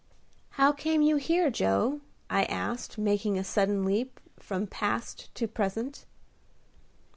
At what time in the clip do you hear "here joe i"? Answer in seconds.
1.17-2.45